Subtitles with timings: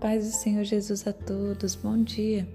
[0.00, 2.48] paz do Senhor Jesus a todos, bom dia.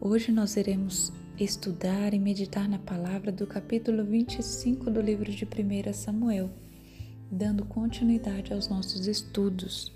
[0.00, 5.92] Hoje nós iremos estudar e meditar na palavra do capítulo 25 do livro de 1
[5.92, 6.50] Samuel,
[7.30, 9.92] dando continuidade aos nossos estudos.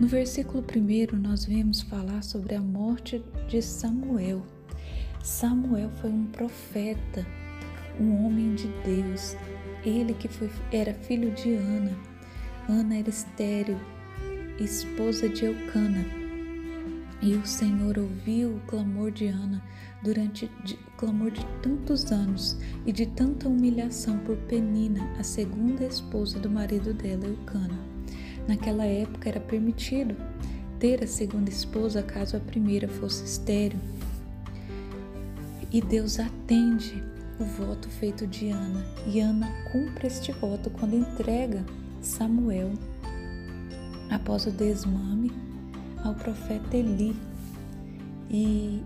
[0.00, 4.42] No versículo 1, nós vemos falar sobre a morte de Samuel.
[5.22, 7.26] Samuel foi um profeta,
[8.00, 9.36] um homem de Deus,
[9.84, 11.94] ele que foi, era filho de Ana.
[12.66, 13.78] Ana era estéril,
[14.60, 16.04] esposa de Eucana.
[17.20, 19.62] E o Senhor ouviu o clamor de Ana
[20.02, 26.38] durante o clamor de tantos anos e de tanta humilhação por Penina, a segunda esposa
[26.38, 27.78] do marido dela, Eucana.
[28.46, 30.16] Naquela época era permitido
[30.78, 33.80] ter a segunda esposa caso a primeira fosse estéril.
[35.70, 37.02] E Deus atende
[37.38, 41.64] o voto feito de Ana, e Ana cumpre este voto quando entrega
[42.00, 42.72] Samuel
[44.10, 45.32] após o desmame
[46.04, 47.16] ao profeta Eli.
[48.30, 48.82] E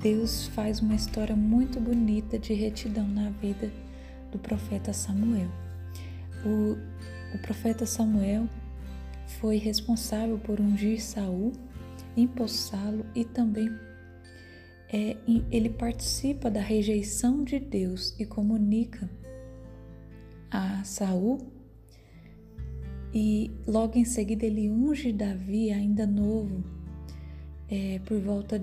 [0.00, 3.70] Deus faz uma história muito bonita de retidão na vida
[4.30, 5.48] do profeta Samuel.
[6.44, 6.76] O,
[7.34, 8.48] o profeta Samuel
[9.40, 11.52] foi responsável por ungir Saul,
[12.16, 13.68] empossá-lo e também
[14.92, 15.16] é,
[15.50, 19.10] ele participa da rejeição de Deus e comunica
[20.50, 21.53] a Saul
[23.14, 26.64] e logo em seguida ele unge Davi ainda novo
[27.70, 28.60] é, por volta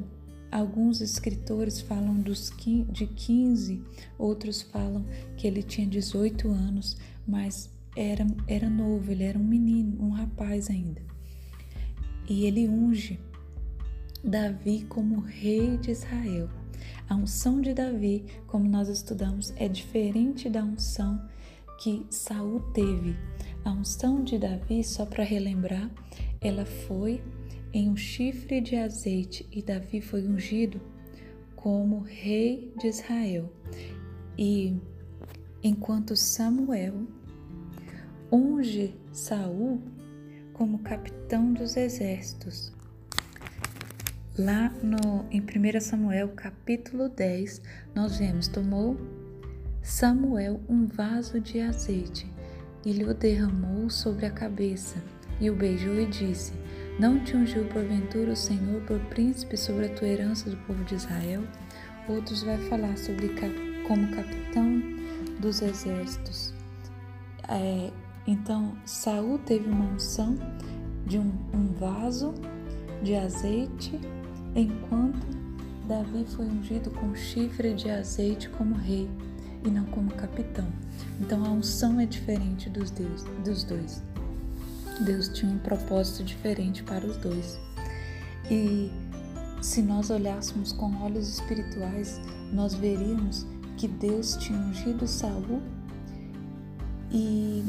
[0.52, 2.52] alguns escritores falam dos
[2.92, 3.82] de 15
[4.20, 5.06] outros falam
[5.38, 10.70] que ele tinha 18 anos mas era, era novo ele era um menino um rapaz
[10.70, 11.02] ainda
[12.30, 13.20] e ele unge
[14.24, 16.48] Davi como rei de Israel.
[17.10, 21.20] A unção de Davi, como nós estudamos, é diferente da unção
[21.80, 23.16] que Saul teve.
[23.64, 25.90] A unção de Davi, só para relembrar,
[26.42, 27.24] ela foi
[27.72, 30.82] em um chifre de azeite e Davi foi ungido
[31.56, 33.54] como rei de Israel.
[34.38, 34.76] E
[35.64, 37.06] enquanto Samuel
[38.32, 39.80] unge Saul
[40.54, 42.74] como capitão dos exércitos.
[44.38, 47.62] Lá no, em 1 Samuel capítulo 10,
[47.94, 48.98] nós vemos: tomou
[49.84, 52.32] Samuel um vaso de azeite
[52.86, 55.02] e lhe o derramou sobre a cabeça,
[55.40, 56.54] e o beijou e disse:
[57.00, 60.96] Não te ungiu porventura o Senhor por príncipe sobre a tua herança do povo de
[60.96, 61.44] Israel?
[62.08, 63.30] Outros vai falar sobre
[63.88, 64.82] como capitão
[65.40, 66.54] dos exércitos.
[67.48, 67.92] É,
[68.28, 70.36] então Saul teve uma unção
[71.06, 72.34] de um, um vaso
[73.02, 74.00] de azeite
[74.56, 75.26] enquanto
[75.88, 79.10] Davi foi ungido com chifre de azeite como rei
[79.66, 80.68] e não como capitão.
[81.20, 84.02] Então a unção é diferente dos, Deus, dos dois.
[85.06, 87.60] Deus tinha um propósito diferente para os dois.
[88.50, 88.92] E
[89.62, 92.20] se nós olhássemos com olhos espirituais,
[92.52, 93.46] nós veríamos
[93.78, 95.62] que Deus tinha ungido Saul
[97.12, 97.64] e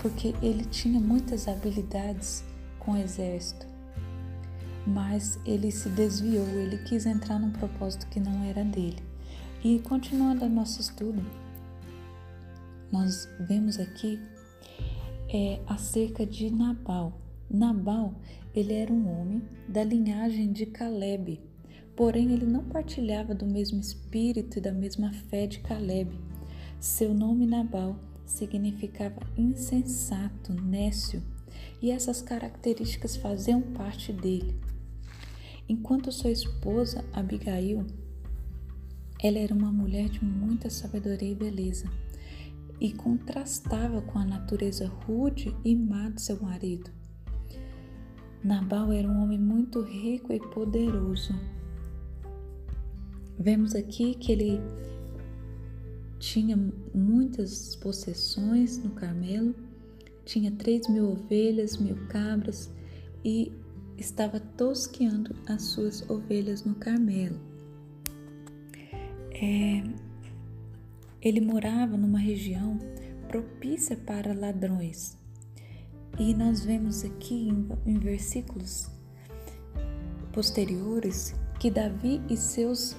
[0.00, 2.44] porque ele tinha muitas habilidades
[2.78, 3.66] com o exército
[4.86, 9.02] mas ele se desviou, ele quis entrar num propósito que não era dele.
[9.64, 11.24] E continuando nosso estudo,
[12.90, 14.20] nós vemos aqui
[15.28, 17.20] é, acerca de Nabal.
[17.50, 18.14] Nabal,
[18.54, 21.40] ele era um homem da linhagem de Caleb,
[21.94, 26.18] porém ele não partilhava do mesmo espírito e da mesma fé de Caleb.
[26.78, 31.22] Seu nome Nabal significava insensato, nécio,
[31.80, 34.56] e essas características faziam parte dele.
[35.68, 37.84] Enquanto sua esposa, Abigail,
[39.20, 41.90] ela era uma mulher de muita sabedoria e beleza
[42.80, 46.90] e contrastava com a natureza rude e má de seu marido.
[48.42, 51.34] Nabal era um homem muito rico e poderoso.
[53.38, 54.60] Vemos aqui que ele
[56.18, 56.56] tinha
[56.94, 59.54] muitas possessões no Carmelo,
[60.24, 62.70] tinha três mil ovelhas, mil cabras
[63.24, 63.52] e
[63.98, 67.40] estava tosqueando as suas ovelhas no Carmelo.
[69.32, 69.82] É,
[71.20, 72.78] ele morava numa região
[73.28, 75.16] propícia para ladrões.
[76.18, 77.48] E nós vemos aqui
[77.86, 78.90] em, versículos
[80.32, 82.96] posteriores que Davi e seus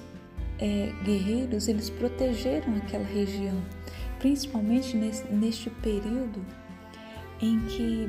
[0.58, 3.60] é, guerreiros eles protegeram aquela região,
[4.18, 6.44] principalmente nesse, neste período
[7.40, 8.06] em que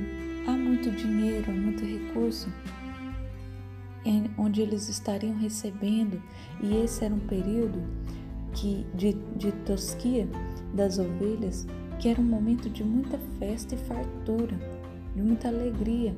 [0.47, 2.51] há muito dinheiro, muito recurso
[4.37, 6.21] onde eles estariam recebendo,
[6.61, 7.83] e esse era um período
[8.53, 10.27] que, de, de tosquia
[10.73, 11.65] das ovelhas,
[11.99, 14.57] que era um momento de muita festa e fartura,
[15.15, 16.15] de muita alegria.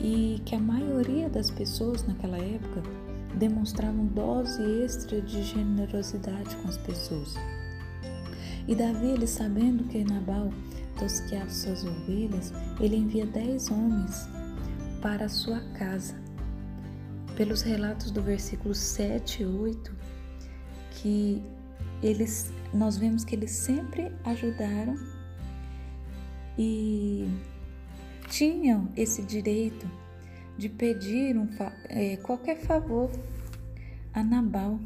[0.00, 2.82] e que a maioria das pessoas naquela época
[3.36, 7.34] demonstravam dose extra de generosidade com as pessoas.
[8.66, 10.50] E Davi, ele sabendo que Nabal
[10.98, 14.28] tosqueava suas ovelhas, ele envia dez homens
[15.00, 16.14] para a sua casa.
[17.36, 19.97] Pelos relatos do versículo 7 e 8,
[21.02, 21.42] que
[22.02, 24.96] eles, nós vemos que eles sempre ajudaram
[26.56, 27.28] e
[28.28, 29.88] tinham esse direito
[30.56, 31.48] de pedir um,
[31.88, 33.10] é, qualquer favor
[34.12, 34.80] a Nabal,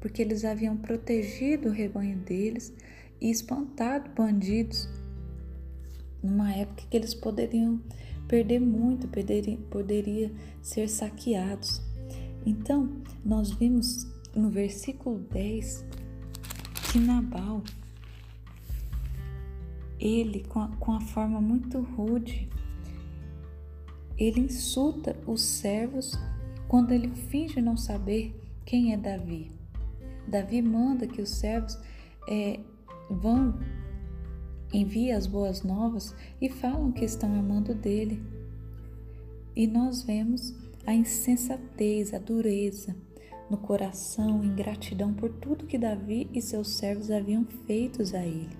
[0.00, 2.72] porque eles haviam protegido o rebanho deles
[3.20, 4.88] e espantado bandidos
[6.22, 7.80] numa época que eles poderiam
[8.26, 11.80] perder muito, poderia, poderia ser saqueados.
[12.44, 15.84] Então, nós vimos no versículo 10
[16.90, 17.62] que Nabal,
[19.98, 22.48] ele com a, com a forma muito rude,
[24.18, 26.18] ele insulta os servos
[26.68, 29.50] quando ele finge não saber quem é Davi.
[30.26, 31.78] Davi manda que os servos
[32.28, 32.60] é,
[33.08, 33.58] vão,
[34.72, 38.22] envia as boas novas e falam que estão amando dele.
[39.56, 40.54] E nós vemos
[40.86, 42.94] a insensatez, a dureza
[43.52, 48.56] no coração, ingratidão por tudo que Davi e seus servos haviam feitos a ele.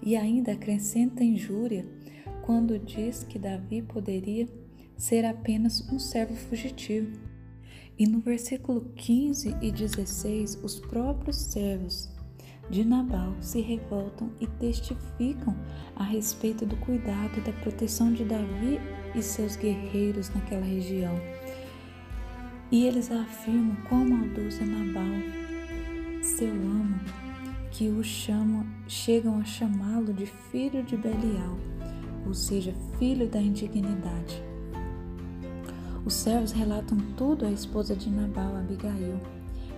[0.00, 1.84] E ainda acrescenta injúria
[2.42, 4.48] quando diz que Davi poderia
[4.96, 7.18] ser apenas um servo fugitivo.
[7.98, 12.08] E no versículo 15 e 16, os próprios servos
[12.70, 15.56] de Nabal se revoltam e testificam
[15.96, 18.78] a respeito do cuidado e da proteção de Davi
[19.16, 21.16] e seus guerreiros naquela região.
[22.70, 25.02] E eles afirmam quão maldoso é Nabal,
[26.22, 27.00] seu amo,
[27.70, 31.56] que o chamam, chegam a chamá-lo de filho de Belial,
[32.26, 34.42] ou seja, filho da indignidade.
[36.04, 39.18] Os servos relatam tudo à esposa de Nabal, Abigail,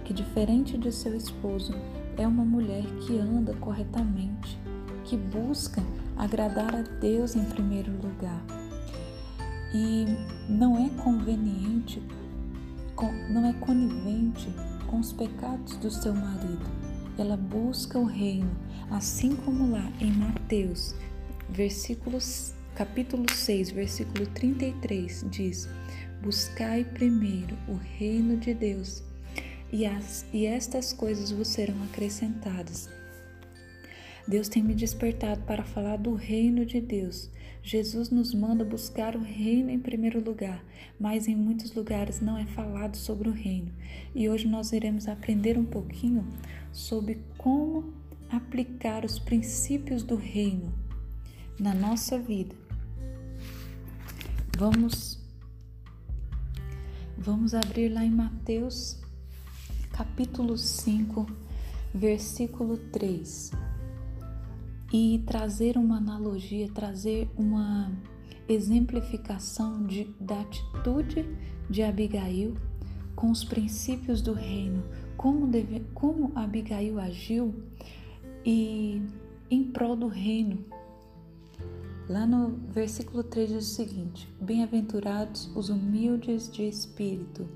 [0.05, 1.73] que diferente de seu esposo,
[2.17, 4.59] é uma mulher que anda corretamente,
[5.05, 5.81] que busca
[6.17, 8.45] agradar a Deus em primeiro lugar.
[9.73, 10.07] E
[10.49, 12.03] não é conveniente,
[13.07, 14.49] não é conivente
[14.87, 16.65] com os pecados do seu marido.
[17.19, 18.51] Ela busca o reino,
[18.91, 20.95] assim como lá em Mateus,
[21.49, 25.69] versículos, capítulo 6, versículo 33, diz:
[26.23, 29.03] Buscai primeiro o reino de Deus,
[29.73, 32.89] e, as, e estas coisas vos serão acrescentadas.
[34.27, 37.31] Deus tem me despertado para falar do reino de Deus.
[37.63, 40.65] Jesus nos manda buscar o reino em primeiro lugar,
[40.99, 43.73] mas em muitos lugares não é falado sobre o reino.
[44.15, 46.27] E hoje nós iremos aprender um pouquinho
[46.73, 47.93] sobre como
[48.31, 50.73] aplicar os princípios do reino
[51.59, 52.55] na nossa vida.
[54.57, 55.21] Vamos
[57.23, 58.99] Vamos abrir lá em Mateus,
[59.93, 61.27] capítulo 5,
[61.95, 63.70] versículo 3.
[64.93, 67.93] E trazer uma analogia, trazer uma
[68.49, 71.25] exemplificação de, da atitude
[71.69, 72.57] de Abigail
[73.15, 74.83] com os princípios do reino,
[75.17, 77.55] como, deve, como Abigail agiu
[78.45, 79.01] e
[79.51, 80.65] em prol do reino,
[82.11, 87.49] Lá no versículo 3 diz o seguinte: Bem-aventurados os humildes de espírito,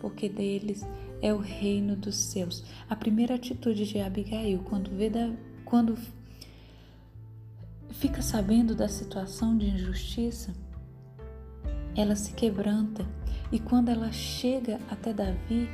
[0.00, 0.86] porque deles
[1.22, 2.62] é o reino dos céus.
[2.90, 5.32] A primeira atitude de Abigail, quando vê da,
[5.64, 5.96] quando
[7.92, 10.52] fica sabendo da situação de injustiça,
[11.94, 13.06] ela se quebranta
[13.50, 15.68] e quando ela chega até Davi,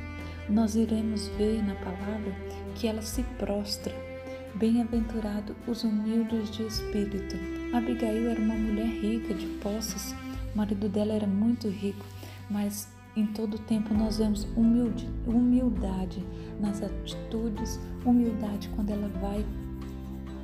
[0.49, 2.35] nós iremos ver na palavra
[2.75, 4.09] que ela se prostra
[4.55, 7.35] Bem-aventurado os humildes de espírito.
[7.73, 10.13] Abigail era uma mulher rica de posses.
[10.53, 12.03] O marido dela era muito rico,
[12.49, 16.25] mas em todo tempo nós vemos humilde, humildade
[16.59, 19.45] nas atitudes, humildade quando ela vai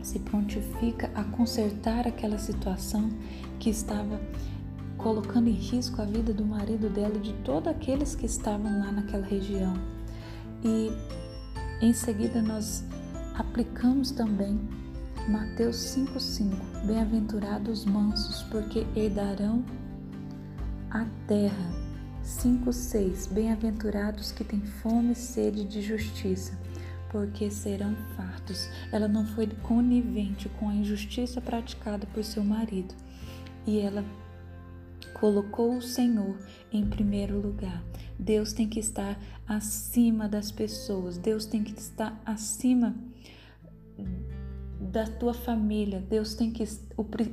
[0.06, 3.10] se prontifica a consertar aquela situação
[3.60, 4.22] que estava
[4.98, 8.92] colocando em risco a vida do marido dela e de todos aqueles que estavam lá
[8.92, 9.74] naquela região.
[10.64, 10.92] E
[11.82, 12.84] em seguida nós
[13.34, 14.60] aplicamos também
[15.28, 19.66] Mateus 5,5: Bem-aventurados mansos, porque herdarão
[20.92, 21.86] a terra.
[22.24, 26.54] 5,6: Bem-aventurados que têm fome e sede de justiça,
[27.12, 28.70] porque serão fartos.
[28.92, 32.94] Ela não foi conivente com a injustiça praticada por seu marido
[33.66, 34.04] e ela
[35.14, 36.38] colocou o Senhor
[36.72, 37.84] em primeiro lugar.
[38.18, 42.96] Deus tem que estar acima das pessoas, Deus tem que estar acima
[44.80, 46.00] da tua família.
[46.02, 46.64] Deus tem que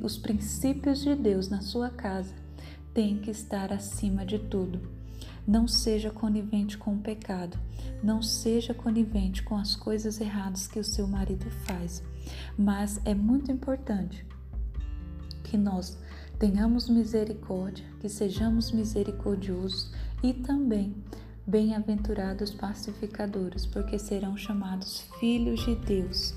[0.03, 2.35] os princípios de Deus na sua casa
[2.95, 5.02] tem que estar acima de tudo.
[5.47, 7.59] Não seja conivente com o pecado.
[8.03, 12.03] Não seja conivente com as coisas erradas que o seu marido faz.
[12.57, 14.27] Mas é muito importante
[15.43, 15.99] que nós
[16.39, 20.95] tenhamos misericórdia, que sejamos misericordiosos e também
[21.47, 26.35] bem-aventurados pacificadores, porque serão chamados filhos de Deus.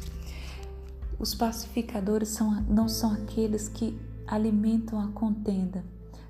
[1.19, 3.97] Os pacificadores são, não são aqueles que
[4.27, 5.83] alimentam a contenda,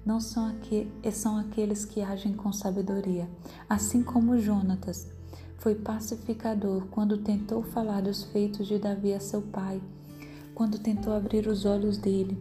[0.05, 0.53] não são,
[1.11, 3.27] são aqueles que agem com sabedoria,
[3.67, 5.09] assim como Jonatas
[5.57, 9.81] foi pacificador quando tentou falar dos feitos de Davi a seu pai,
[10.53, 12.37] quando tentou abrir os olhos dele,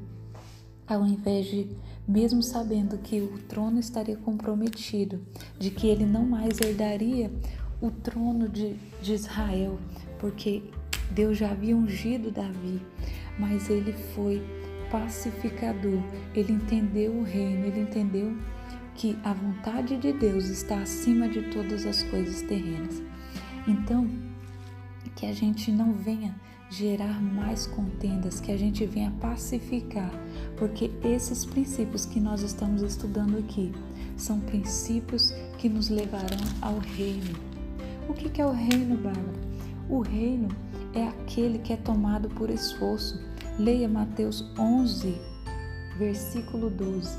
[0.86, 1.70] ao invés de,
[2.06, 5.20] mesmo sabendo que o trono estaria comprometido,
[5.58, 7.32] de que ele não mais herdaria
[7.80, 9.78] o trono de, de Israel,
[10.18, 10.62] porque
[11.10, 12.82] Deus já havia ungido Davi,
[13.38, 14.42] mas ele foi
[14.94, 16.00] pacificador.
[16.36, 18.36] Ele entendeu o reino, ele entendeu
[18.94, 23.02] que a vontade de Deus está acima de todas as coisas terrenas.
[23.66, 24.08] Então,
[25.16, 26.32] que a gente não venha
[26.70, 30.12] gerar mais contendas, que a gente venha pacificar,
[30.56, 33.72] porque esses princípios que nós estamos estudando aqui
[34.16, 37.34] são princípios que nos levarão ao reino.
[38.08, 39.40] O que é o reino, Bárbara?
[39.88, 40.48] O reino
[40.94, 45.14] é aquele que é tomado por esforço Leia Mateus 11,
[45.96, 47.16] versículo 12.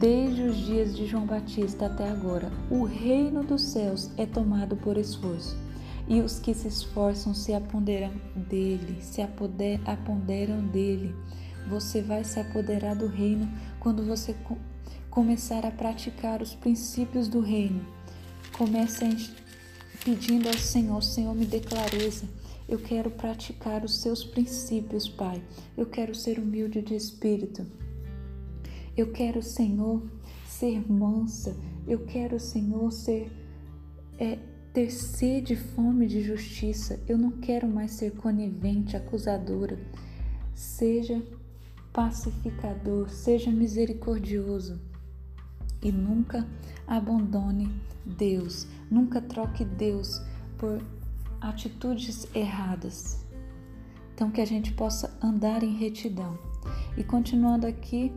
[0.00, 4.96] Desde os dias de João Batista até agora, o reino dos céus é tomado por
[4.96, 5.56] esforço,
[6.08, 11.14] e os que se esforçam se apoderam dele, se apoder, apoderam dele.
[11.68, 14.34] Você vai se apoderar do reino quando você
[15.08, 17.86] começar a praticar os princípios do reino.
[18.52, 19.30] Comece
[20.04, 22.26] pedindo ao Senhor, Senhor, me dê clareza
[22.68, 25.42] eu quero praticar os seus princípios, Pai.
[25.76, 27.66] Eu quero ser humilde de espírito.
[28.96, 30.02] Eu quero, Senhor,
[30.46, 31.56] ser mansa.
[31.86, 33.32] Eu quero, Senhor, ser
[34.18, 34.38] é,
[34.72, 37.00] ter sede e fome de justiça.
[37.08, 39.78] Eu não quero mais ser conivente, acusadora.
[40.54, 41.22] Seja
[41.92, 44.78] pacificador, seja misericordioso
[45.82, 46.46] e nunca
[46.86, 47.72] abandone
[48.04, 48.66] Deus.
[48.90, 50.20] Nunca troque Deus
[50.58, 50.82] por
[51.40, 53.24] atitudes erradas.
[54.14, 56.38] Então, que a gente possa andar em retidão.
[56.96, 58.12] E continuando aqui,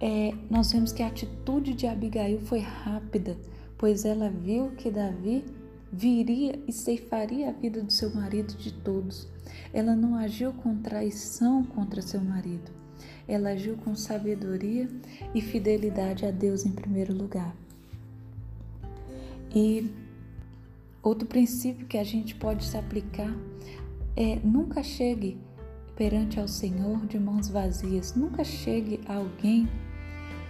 [0.00, 3.36] é, nós vemos que a atitude de Abigail foi rápida,
[3.76, 5.44] pois ela viu que Davi
[5.92, 9.26] viria e ceifaria a vida do seu marido de todos.
[9.72, 12.70] Ela não agiu com traição contra seu marido.
[13.26, 14.88] Ela agiu com sabedoria
[15.34, 17.54] e fidelidade a Deus em primeiro lugar.
[19.54, 19.90] E
[21.02, 23.32] Outro princípio que a gente pode se aplicar
[24.16, 25.38] é nunca chegue
[25.96, 29.68] perante ao Senhor de mãos vazias, nunca chegue a alguém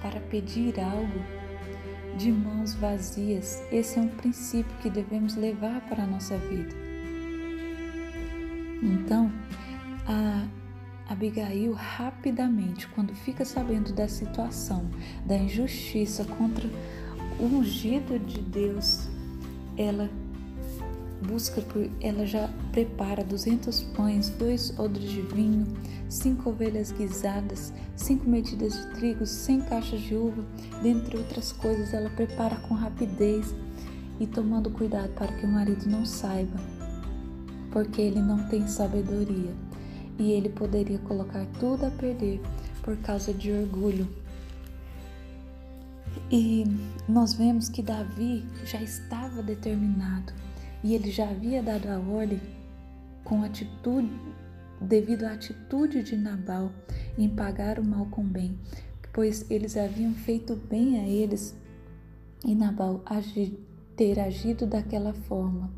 [0.03, 1.21] para pedir algo
[2.17, 3.63] de mãos vazias.
[3.71, 6.75] Esse é um princípio que devemos levar para a nossa vida.
[8.83, 9.31] Então,
[10.07, 10.47] a
[11.09, 14.89] Abigail rapidamente, quando fica sabendo da situação,
[15.25, 16.69] da injustiça contra
[17.39, 19.09] o ungido de Deus,
[19.77, 20.11] ela
[21.27, 25.67] busca por ela já prepara 200 pães, dois odres de vinho,
[26.09, 30.45] cinco ovelhas guisadas, cinco medidas de trigo, cem caixas de uva,
[30.83, 33.55] dentre outras coisas, ela prepara com rapidez
[34.21, 36.59] e tomando cuidado para que o marido não saiba,
[37.71, 39.53] porque ele não tem sabedoria.
[40.19, 42.41] E ele poderia colocar tudo a perder
[42.83, 44.09] por causa de orgulho.
[46.29, 46.65] E
[47.09, 50.33] nós vemos que Davi já estava determinado
[50.83, 52.41] e ele já havia dado a ordem
[53.25, 54.11] com atitude
[54.81, 56.71] devido à atitude de Nabal
[57.17, 58.59] em pagar o mal com bem,
[59.13, 61.57] pois eles haviam feito bem a eles
[62.45, 63.03] e Nabal
[63.97, 65.71] ter agido daquela forma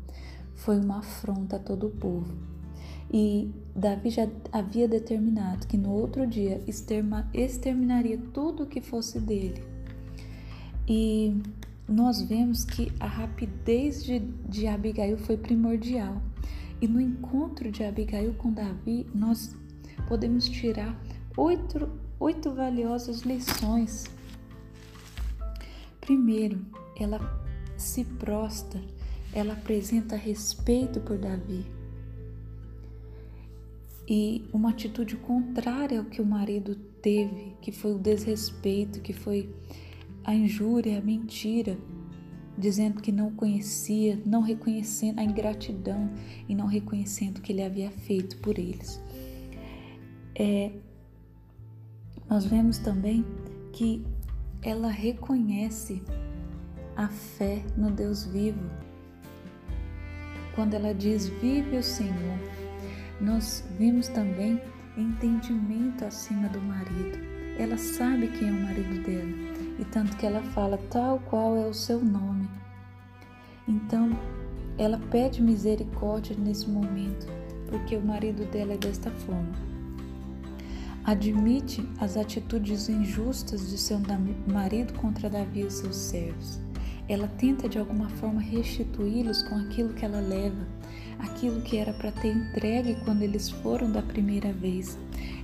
[0.61, 2.31] foi uma afronta a todo o povo.
[3.11, 6.61] E Davi já havia determinado que no outro dia
[7.33, 9.61] exterminaria tudo o que fosse dele.
[10.87, 11.35] E
[11.87, 16.21] nós vemos que a rapidez de, de Abigail foi primordial.
[16.81, 19.55] E no encontro de Abigail com Davi, nós
[20.07, 20.99] podemos tirar
[21.37, 24.05] oito, oito valiosas lições.
[25.99, 26.65] Primeiro,
[26.99, 27.19] ela
[27.77, 28.81] se prostra,
[29.33, 31.65] ela apresenta respeito por Davi.
[34.07, 39.53] E uma atitude contrária ao que o marido teve, que foi o desrespeito, que foi
[40.23, 41.77] a injúria, a mentira,
[42.57, 46.09] dizendo que não conhecia, não reconhecendo a ingratidão
[46.47, 49.01] e não reconhecendo o que ele havia feito por eles.
[50.35, 50.71] É,
[52.29, 53.25] nós vemos também
[53.73, 54.05] que
[54.61, 56.01] ela reconhece
[56.95, 58.69] a fé no Deus vivo.
[60.53, 62.37] Quando ela diz: Vive o Senhor,
[63.19, 64.61] nós vimos também
[64.97, 67.17] entendimento acima do marido.
[67.57, 71.65] Ela sabe quem é o marido dela e tanto que ela fala tal qual é
[71.65, 72.49] o seu nome.
[73.67, 74.17] Então,
[74.77, 77.27] ela pede misericórdia nesse momento,
[77.69, 79.71] porque o marido dela é desta forma.
[81.03, 83.99] Admite as atitudes injustas de seu
[84.47, 86.59] marido contra Davi e seus servos.
[87.09, 90.67] Ela tenta de alguma forma restituí-los com aquilo que ela leva,
[91.19, 94.97] aquilo que era para ter entregue quando eles foram da primeira vez.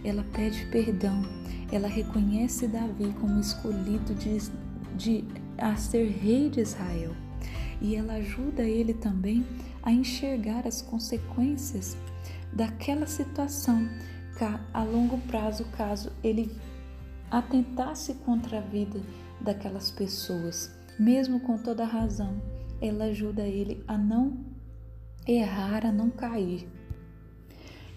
[0.03, 1.23] Ela pede perdão,
[1.71, 4.37] ela reconhece Davi como escolhido de,
[4.95, 5.23] de,
[5.57, 7.15] a ser rei de Israel.
[7.81, 9.45] E ela ajuda ele também
[9.83, 11.97] a enxergar as consequências
[12.53, 13.87] daquela situação
[14.73, 16.51] a longo prazo, caso ele
[17.31, 19.01] atentasse contra a vida
[19.41, 22.39] daquelas pessoas, mesmo com toda a razão,
[22.79, 24.45] ela ajuda ele a não
[25.27, 26.67] errar, a não cair.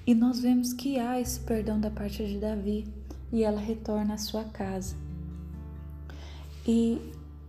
[0.06, 2.88] E nós vemos que há esse perdão da parte de Davi
[3.32, 4.96] e ela retorna à sua casa.
[6.66, 7.00] E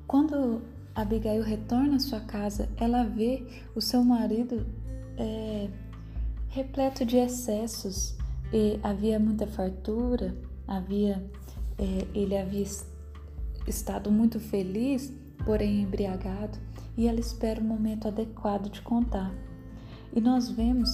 [0.08, 0.62] quando
[0.94, 3.46] Abigail retorna à sua casa, ela vê
[3.76, 4.66] o seu marido
[5.18, 5.70] é,
[6.50, 8.16] repleto de excessos.
[8.54, 10.36] E havia muita fartura,
[10.68, 11.24] havia,
[11.78, 12.66] é, ele havia
[13.66, 15.14] estado muito feliz,
[15.46, 16.58] porém embriagado,
[16.98, 19.34] e ela espera o momento adequado de contar.
[20.14, 20.90] E nós vemos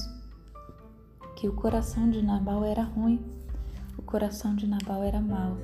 [1.36, 3.20] que o coração de Nabal era ruim,
[3.98, 5.58] o coração de Nabal era mau.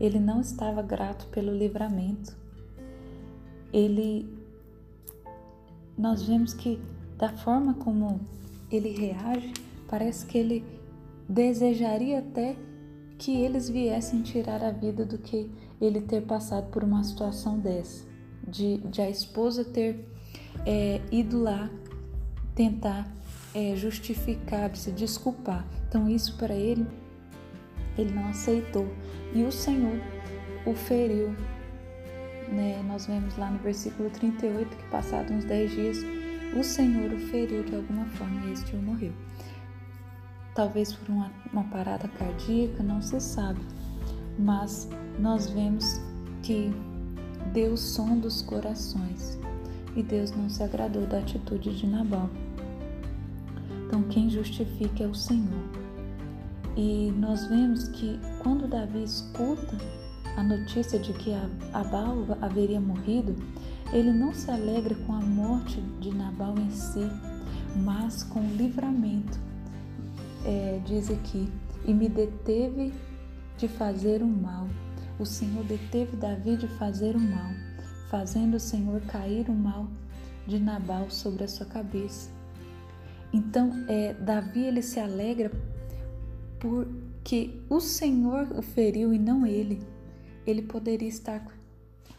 [0.00, 2.36] Ele não estava grato pelo livramento
[3.72, 4.28] ele
[5.96, 6.80] nós vemos que
[7.16, 8.20] da forma como
[8.70, 9.52] ele reage,
[9.88, 10.64] parece que ele
[11.28, 12.56] desejaria até
[13.18, 18.06] que eles viessem tirar a vida do que ele ter passado por uma situação dessa,
[18.46, 20.08] de, de a esposa ter
[20.64, 21.68] é, ido lá
[22.54, 23.10] tentar
[23.52, 25.66] é, justificar, se desculpar.
[25.88, 26.86] Então isso para ele,
[27.98, 28.88] ele não aceitou
[29.34, 30.00] e o Senhor
[30.64, 31.34] o feriu
[32.52, 35.98] né, nós vemos lá no versículo 38 que, passados uns 10 dias,
[36.58, 39.12] o Senhor o feriu de alguma forma e este morreu.
[40.54, 43.60] Talvez por uma, uma parada cardíaca, não se sabe,
[44.38, 46.00] mas nós vemos
[46.42, 46.70] que
[47.52, 49.38] Deus sonda os corações
[49.94, 52.30] e Deus não se agradou da atitude de Nabal.
[53.86, 55.77] Então, quem justifica é o Senhor.
[56.78, 59.76] E nós vemos que quando Davi escuta
[60.36, 61.32] a notícia de que
[61.72, 63.34] Abal haveria morrido,
[63.92, 67.04] ele não se alegra com a morte de Nabal em si,
[67.74, 69.40] mas com o livramento.
[70.44, 71.50] É, diz aqui:
[71.84, 72.94] e me deteve
[73.56, 74.68] de fazer o mal.
[75.18, 77.50] O Senhor deteve Davi de fazer o mal,
[78.08, 79.88] fazendo o Senhor cair o mal
[80.46, 82.30] de Nabal sobre a sua cabeça.
[83.32, 85.50] Então, é, Davi ele se alegra
[86.60, 89.80] porque o Senhor o feriu e não ele
[90.50, 91.46] ele poderia estar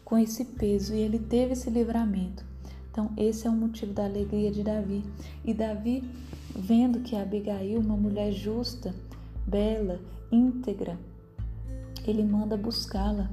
[0.04, 2.44] com esse peso e ele teve esse livramento.
[2.90, 5.04] Então, esse é o motivo da alegria de Davi.
[5.44, 6.04] E Davi,
[6.54, 8.94] vendo que Abigail, uma mulher justa,
[9.46, 10.00] bela,
[10.30, 10.98] íntegra,
[12.06, 13.30] ele manda buscá-la.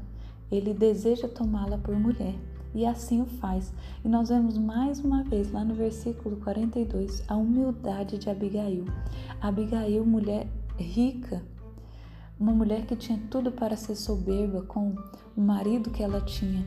[0.51, 2.35] Ele deseja tomá-la por mulher.
[2.73, 3.73] E assim o faz.
[4.03, 8.85] E nós vemos mais uma vez lá no versículo 42 a humildade de Abigail.
[9.41, 11.43] Abigail, mulher rica,
[12.39, 14.95] uma mulher que tinha tudo para ser soberba com
[15.35, 16.65] o marido que ela tinha,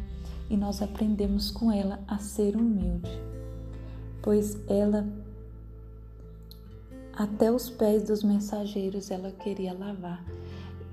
[0.49, 3.11] e nós aprendemos com ela a ser humilde,
[4.23, 5.07] pois ela
[7.16, 10.25] até os pés dos mensageiros ela queria lavar.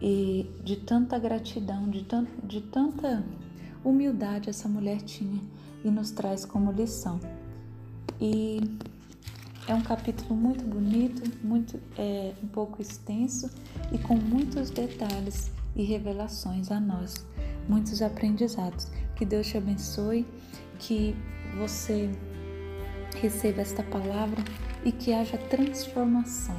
[0.02, 3.24] E de tanta gratidão, de, tant, de tanta
[3.84, 5.42] humildade essa mulher tinha
[5.84, 7.20] e nos traz como lição.
[8.20, 8.60] E
[9.68, 13.50] é um capítulo muito bonito, muito é, um pouco extenso
[13.92, 17.14] e com muitos detalhes e revelações a nós,
[17.68, 18.88] muitos aprendizados.
[19.16, 20.26] Que Deus te abençoe,
[20.80, 21.14] que
[21.58, 22.10] você
[23.18, 24.42] receba esta palavra
[24.86, 26.56] e que haja transformação,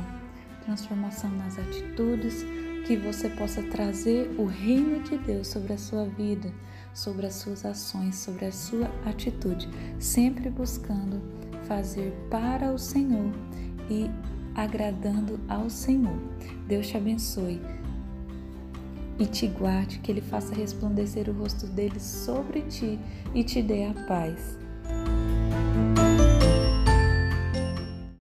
[0.65, 2.45] transformação nas atitudes,
[2.87, 6.53] que você possa trazer o reino de Deus sobre a sua vida,
[6.93, 9.69] sobre as suas ações, sobre a sua atitude,
[9.99, 13.31] sempre buscando fazer para o Senhor
[13.89, 14.11] e
[14.55, 16.19] agradando ao Senhor.
[16.67, 17.61] Deus te abençoe
[19.19, 22.99] e te guarde, que Ele faça resplandecer o rosto dele sobre ti
[23.35, 24.59] e te dê a paz.